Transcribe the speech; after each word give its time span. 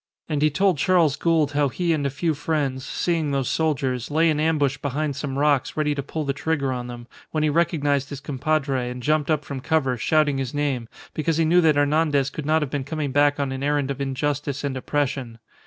And 0.27 0.41
he 0.41 0.49
told 0.49 0.79
Charles 0.79 1.15
Gould 1.15 1.51
how 1.51 1.69
he 1.69 1.93
and 1.93 2.07
a 2.07 2.09
few 2.09 2.33
friends, 2.33 2.83
seeing 2.83 3.29
those 3.29 3.47
soldiers, 3.51 4.09
lay 4.09 4.31
in 4.31 4.39
ambush 4.39 4.79
behind 4.79 5.15
some 5.15 5.37
rocks 5.37 5.77
ready 5.77 5.93
to 5.93 6.01
pull 6.01 6.25
the 6.25 6.33
trigger 6.33 6.73
on 6.73 6.87
them, 6.87 7.05
when 7.29 7.43
he 7.43 7.49
recognized 7.51 8.09
his 8.09 8.19
compadre 8.19 8.89
and 8.89 9.03
jumped 9.03 9.29
up 9.29 9.45
from 9.45 9.59
cover, 9.59 9.97
shouting 9.97 10.39
his 10.39 10.55
name, 10.55 10.87
because 11.13 11.37
he 11.37 11.45
knew 11.45 11.61
that 11.61 11.75
Hernandez 11.75 12.31
could 12.31 12.47
not 12.47 12.63
have 12.63 12.71
been 12.71 12.83
coming 12.83 13.11
back 13.11 13.39
on 13.39 13.51
an 13.51 13.61
errand 13.61 13.91
of 13.91 14.01
injustice 14.01 14.63
and 14.63 14.75
oppression. 14.75 15.37